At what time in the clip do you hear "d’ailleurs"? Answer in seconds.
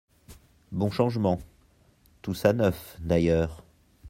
3.01-3.63